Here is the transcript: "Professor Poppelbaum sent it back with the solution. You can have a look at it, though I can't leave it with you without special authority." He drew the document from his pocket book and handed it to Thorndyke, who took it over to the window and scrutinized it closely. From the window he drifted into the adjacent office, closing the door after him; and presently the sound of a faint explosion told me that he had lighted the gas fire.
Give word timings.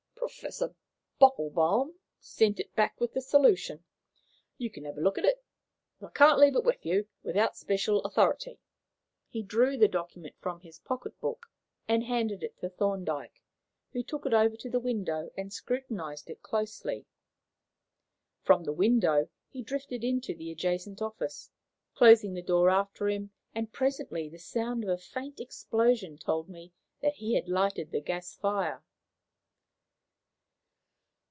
"Professor 0.33 0.73
Poppelbaum 1.19 1.93
sent 2.21 2.57
it 2.57 2.73
back 2.73 3.01
with 3.01 3.11
the 3.13 3.19
solution. 3.19 3.83
You 4.57 4.69
can 4.69 4.85
have 4.85 4.97
a 4.97 5.01
look 5.01 5.17
at 5.17 5.25
it, 5.25 5.43
though 5.99 6.07
I 6.07 6.11
can't 6.11 6.39
leave 6.39 6.55
it 6.55 6.63
with 6.63 6.85
you 6.85 7.09
without 7.21 7.57
special 7.57 8.01
authority." 8.05 8.57
He 9.27 9.43
drew 9.43 9.75
the 9.75 9.89
document 9.89 10.35
from 10.39 10.61
his 10.61 10.79
pocket 10.79 11.19
book 11.19 11.47
and 11.85 12.05
handed 12.05 12.43
it 12.43 12.57
to 12.59 12.69
Thorndyke, 12.69 13.43
who 13.91 14.01
took 14.03 14.25
it 14.25 14.33
over 14.33 14.55
to 14.55 14.69
the 14.69 14.79
window 14.79 15.31
and 15.37 15.51
scrutinized 15.51 16.29
it 16.29 16.41
closely. 16.41 17.05
From 18.41 18.63
the 18.63 18.71
window 18.73 19.27
he 19.49 19.61
drifted 19.61 20.01
into 20.01 20.33
the 20.33 20.49
adjacent 20.49 21.01
office, 21.01 21.49
closing 21.93 22.33
the 22.35 22.41
door 22.41 22.69
after 22.69 23.09
him; 23.09 23.31
and 23.53 23.73
presently 23.73 24.29
the 24.29 24.39
sound 24.39 24.83
of 24.85 24.89
a 24.91 24.97
faint 24.97 25.41
explosion 25.41 26.17
told 26.17 26.47
me 26.47 26.71
that 27.01 27.15
he 27.15 27.33
had 27.35 27.49
lighted 27.49 27.91
the 27.91 27.99
gas 27.99 28.33
fire. 28.33 28.81